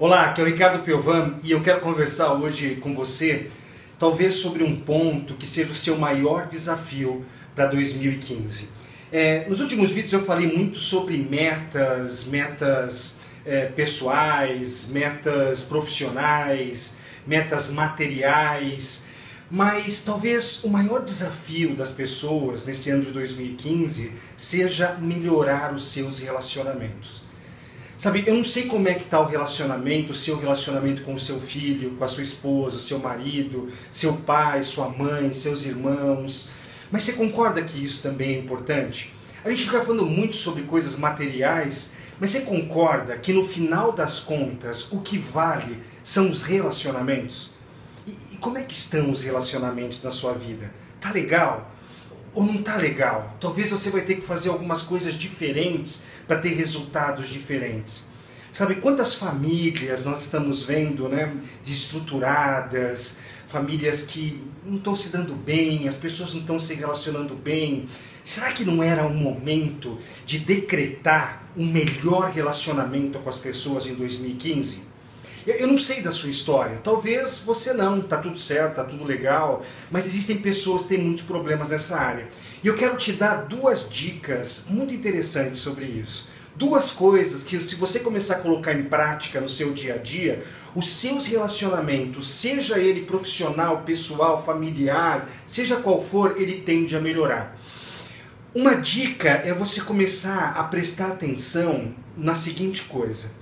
[0.00, 3.50] Olá, aqui é o Ricardo Piovan e eu quero conversar hoje com você,
[3.98, 7.22] talvez sobre um ponto que seja o seu maior desafio
[7.54, 8.70] para 2015.
[9.12, 17.70] É, nos últimos vídeos eu falei muito sobre metas, metas é, pessoais, metas profissionais, metas
[17.70, 19.06] materiais,
[19.50, 26.20] mas talvez o maior desafio das pessoas neste ano de 2015 seja melhorar os seus
[26.20, 27.28] relacionamentos.
[28.00, 31.18] Sabe, eu não sei como é que está o relacionamento, o seu relacionamento com o
[31.18, 36.50] seu filho, com a sua esposa, seu marido, seu pai, sua mãe, seus irmãos.
[36.90, 39.12] Mas você concorda que isso também é importante?
[39.44, 44.18] A gente fica falando muito sobre coisas materiais, mas você concorda que no final das
[44.18, 47.50] contas o que vale são os relacionamentos?
[48.06, 50.72] E, e como é que estão os relacionamentos na sua vida?
[50.98, 51.70] Tá legal?
[52.34, 53.36] Ou não tá legal.
[53.40, 58.08] Talvez você vai ter que fazer algumas coisas diferentes para ter resultados diferentes.
[58.52, 61.32] Sabe quantas famílias nós estamos vendo, né,
[61.64, 67.88] desestruturadas, famílias que não estão se dando bem, as pessoas não estão se relacionando bem.
[68.24, 73.94] Será que não era o momento de decretar um melhor relacionamento com as pessoas em
[73.94, 74.89] 2015?
[75.58, 79.62] Eu não sei da sua história, talvez você não, tá tudo certo, tá tudo legal,
[79.90, 82.28] mas existem pessoas que têm muitos problemas nessa área.
[82.62, 86.28] E eu quero te dar duas dicas muito interessantes sobre isso.
[86.54, 90.42] Duas coisas que, se você começar a colocar em prática no seu dia a dia,
[90.74, 97.58] os seus relacionamentos, seja ele profissional, pessoal, familiar, seja qual for, ele tende a melhorar.
[98.54, 103.39] Uma dica é você começar a prestar atenção na seguinte coisa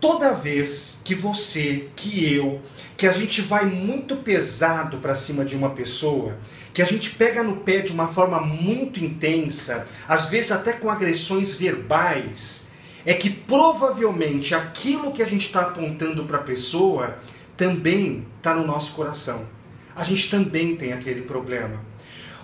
[0.00, 2.60] toda vez que você, que eu,
[2.96, 6.36] que a gente vai muito pesado para cima de uma pessoa,
[6.74, 10.90] que a gente pega no pé de uma forma muito intensa, às vezes até com
[10.90, 12.72] agressões verbais,
[13.04, 17.18] é que provavelmente aquilo que a gente está apontando para a pessoa
[17.56, 19.46] também está no nosso coração.
[19.94, 21.80] A gente também tem aquele problema.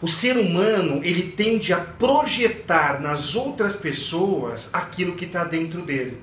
[0.03, 6.19] O ser humano ele tende a projetar nas outras pessoas aquilo que está dentro dele.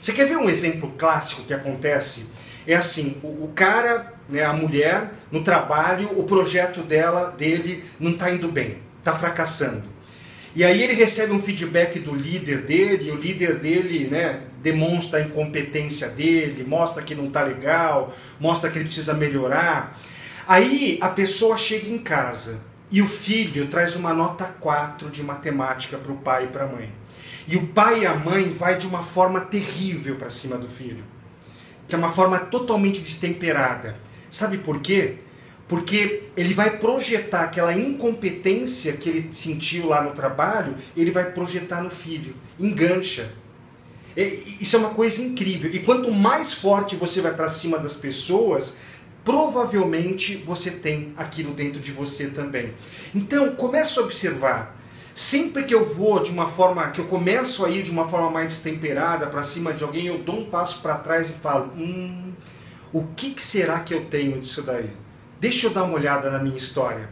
[0.00, 2.30] Você quer ver um exemplo clássico que acontece?
[2.66, 8.12] É assim, o, o cara, né, a mulher, no trabalho, o projeto dela, dele, não
[8.12, 9.84] está indo bem, está fracassando.
[10.54, 15.18] E aí ele recebe um feedback do líder dele, e o líder dele né, demonstra
[15.18, 19.98] a incompetência dele, mostra que não está legal, mostra que ele precisa melhorar.
[20.46, 22.60] Aí a pessoa chega em casa
[22.90, 26.68] e o filho traz uma nota 4 de matemática para o pai e para a
[26.68, 26.90] mãe.
[27.46, 31.04] E o pai e a mãe vai de uma forma terrível para cima do filho.
[31.86, 33.96] De uma forma totalmente destemperada.
[34.30, 35.16] Sabe por quê?
[35.66, 41.82] Porque ele vai projetar aquela incompetência que ele sentiu lá no trabalho, ele vai projetar
[41.82, 42.34] no filho.
[42.58, 43.30] Engancha.
[44.60, 45.70] Isso é uma coisa incrível.
[45.72, 48.80] E quanto mais forte você vai para cima das pessoas,
[49.28, 52.72] provavelmente você tem aquilo dentro de você também.
[53.14, 54.74] Então, comece a observar
[55.14, 58.30] Sempre que eu vou de uma forma, que eu começo a ir de uma forma
[58.30, 62.32] mais destemperada para cima de alguém, eu dou um passo para trás e falo: hum,
[62.92, 64.92] o que, que será que eu tenho disso daí?
[65.40, 67.08] Deixa eu dar uma olhada na minha história.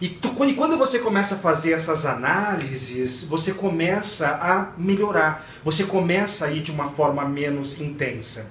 [0.00, 6.50] E quando você começa a fazer essas análises, você começa a melhorar, você começa a
[6.50, 8.50] ir de uma forma menos intensa.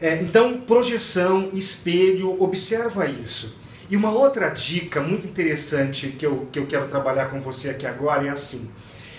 [0.00, 3.58] É, então, projeção, espelho, observa isso.
[3.90, 7.86] E uma outra dica muito interessante que eu, que eu quero trabalhar com você aqui
[7.86, 8.70] agora é assim.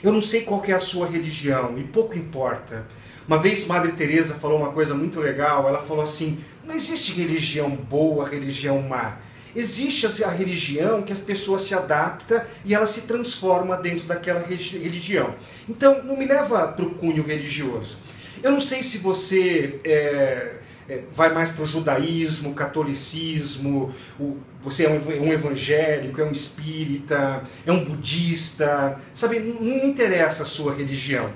[0.01, 2.87] Eu não sei qual é a sua religião e pouco importa.
[3.27, 7.69] Uma vez Madre Teresa falou uma coisa muito legal, ela falou assim: "Não existe religião
[7.69, 9.17] boa, religião má.
[9.55, 15.35] Existe a religião que as pessoas se adaptam e ela se transforma dentro daquela religião.
[15.67, 17.97] Então, não me leva para o cunho religioso.
[18.41, 20.53] Eu não sei se você é,
[20.91, 26.33] é, vai mais para o judaísmo, catolicismo, o, você é um, um, evangélico, é um
[26.33, 29.39] espírita, é um budista, sabe?
[29.39, 31.31] Não, não interessa a sua religião.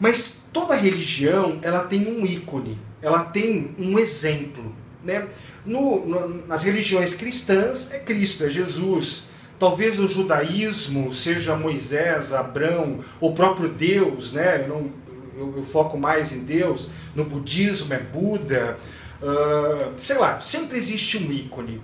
[0.00, 4.74] Mas toda religião ela tem um ícone, ela tem um exemplo.
[5.04, 5.28] Né?
[5.66, 9.24] No, no, nas religiões cristãs é Cristo, é Jesus.
[9.58, 14.62] Talvez o judaísmo seja Moisés, Abraão, o próprio Deus, né?
[14.62, 14.90] Eu não,
[15.36, 18.76] eu, eu foco mais em Deus, no budismo é Buda,
[19.20, 21.80] uh, sei lá, sempre existe um ícone.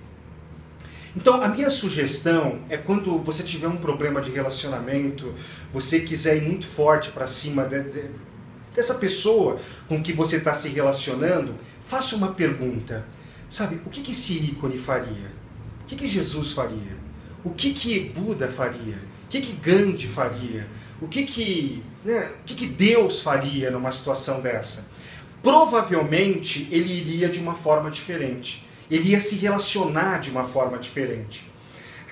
[1.15, 5.33] Então, a minha sugestão é quando você tiver um problema de relacionamento,
[5.73, 8.05] você quiser ir muito forte para cima de, de,
[8.73, 13.05] dessa pessoa com que você está se relacionando, faça uma pergunta.
[13.49, 15.31] Sabe, o que, que esse ícone faria?
[15.81, 16.97] O que, que Jesus faria?
[17.43, 19.08] O que, que Buda faria?
[19.29, 20.67] O que, que Gandhi faria?
[20.99, 24.89] O que que, né, o que que Deus faria numa situação dessa?
[25.41, 28.67] provavelmente ele iria de uma forma diferente.
[28.89, 31.47] Ele ia se relacionar de uma forma diferente.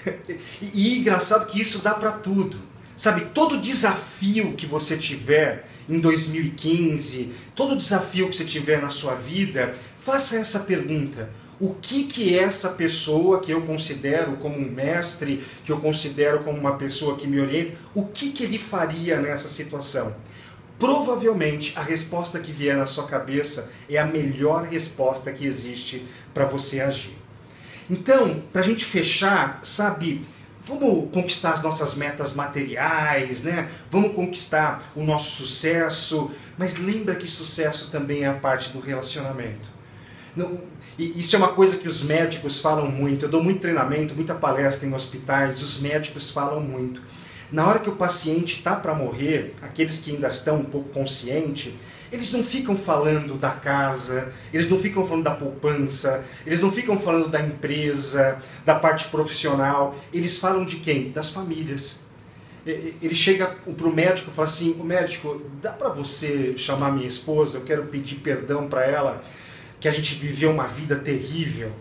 [0.61, 2.57] E, e engraçado que isso dá para tudo.
[2.95, 9.15] Sabe, todo desafio que você tiver em 2015, todo desafio que você tiver na sua
[9.15, 15.43] vida, faça essa pergunta: o que que essa pessoa que eu considero como um mestre,
[15.63, 19.47] que eu considero como uma pessoa que me orienta, o que que ele faria nessa
[19.47, 20.15] situação?
[20.77, 26.45] Provavelmente a resposta que vier na sua cabeça é a melhor resposta que existe para
[26.45, 27.17] você agir.
[27.89, 30.23] Então, para a gente fechar, sabe,
[30.63, 33.67] vamos conquistar as nossas metas materiais, né?
[33.89, 39.76] Vamos conquistar o nosso sucesso, mas lembra que sucesso também é a parte do relacionamento.
[40.37, 40.59] Não,
[40.99, 43.25] e isso é uma coisa que os médicos falam muito.
[43.25, 47.01] Eu dou muito treinamento, muita palestra em hospitais, os médicos falam muito.
[47.51, 51.73] Na hora que o paciente está para morrer, aqueles que ainda estão um pouco conscientes,
[52.11, 56.99] eles não ficam falando da casa, eles não ficam falando da poupança, eles não ficam
[56.99, 61.09] falando da empresa, da parte profissional, eles falam de quem?
[61.09, 62.05] Das famílias.
[62.63, 67.07] Ele chega para o médico e fala assim: o médico, dá para você chamar minha
[67.07, 67.59] esposa?
[67.59, 69.23] Eu quero pedir perdão para ela
[69.79, 71.71] que a gente viveu uma vida terrível.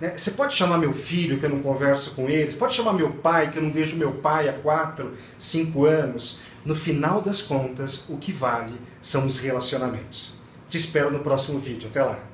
[0.00, 0.14] Né?
[0.16, 3.10] Você pode chamar meu filho, que eu não converso com ele, você pode chamar meu
[3.10, 6.40] pai, que eu não vejo meu pai há quatro, cinco anos.
[6.64, 10.36] No final das contas, o que vale são os relacionamentos.
[10.68, 11.88] Te espero no próximo vídeo.
[11.88, 12.31] Até lá!